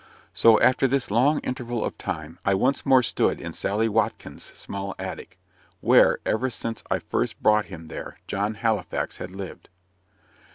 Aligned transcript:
So, 0.33 0.59
after 0.61 0.87
this 0.87 1.11
long 1.11 1.37
interval 1.41 1.85
of 1.85 1.95
time, 1.95 2.39
I 2.43 2.55
once 2.55 2.87
more 2.87 3.03
stood 3.03 3.39
in 3.39 3.53
Sally 3.53 3.87
Watkins' 3.87 4.51
small 4.55 4.95
attic; 4.97 5.37
where, 5.79 6.17
ever 6.25 6.49
since 6.49 6.81
I 6.89 6.97
first 6.97 7.43
brought 7.43 7.65
him 7.65 7.85
there, 7.85 8.17
John 8.25 8.55
Halifax 8.55 9.17
had 9.17 9.29
lived. 9.35 9.69